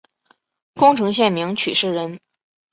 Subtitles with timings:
[0.73, 2.19] 宫城县名取市人。